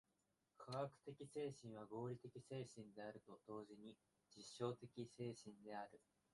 [0.57, 3.95] 科学的精神は合理的精神であると同時に
[4.35, 6.01] 実証的精神である。